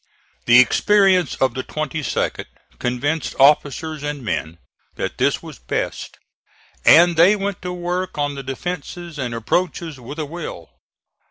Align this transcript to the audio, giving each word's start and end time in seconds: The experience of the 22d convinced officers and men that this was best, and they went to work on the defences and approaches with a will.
The 0.47 0.57
experience 0.59 1.35
of 1.35 1.53
the 1.53 1.63
22d 1.63 2.45
convinced 2.79 3.35
officers 3.39 4.01
and 4.01 4.25
men 4.25 4.57
that 4.95 5.19
this 5.19 5.43
was 5.43 5.59
best, 5.59 6.17
and 6.83 7.15
they 7.15 7.35
went 7.35 7.61
to 7.61 7.71
work 7.71 8.17
on 8.17 8.33
the 8.33 8.41
defences 8.41 9.19
and 9.19 9.31
approaches 9.35 9.99
with 9.99 10.17
a 10.17 10.25
will. 10.25 10.71